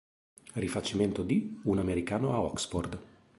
Rifacimento 0.55 1.21
di 1.21 1.59
"Un 1.65 1.77
americano 1.77 2.33
a 2.33 2.41
Oxford". 2.41 2.99